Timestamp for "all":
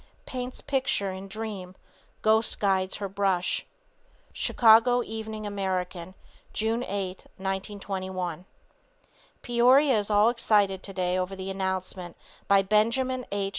10.09-10.29